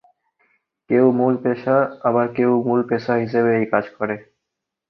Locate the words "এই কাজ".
3.59-3.85